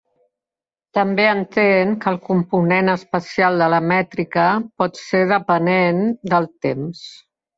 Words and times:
També 0.97 1.25
entén 1.31 1.91
que 2.05 2.09
el 2.11 2.17
component 2.29 2.89
espacial 2.95 3.61
de 3.63 3.67
la 3.75 3.81
mètrica 3.91 4.47
pot 4.83 4.97
ser 5.03 5.23
depenent 5.35 6.03
del 6.35 6.51
temps. 6.67 7.07